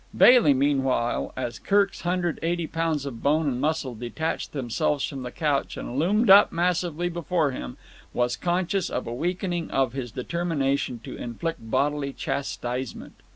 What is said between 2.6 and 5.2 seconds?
pounds of bone and muscle detached themselves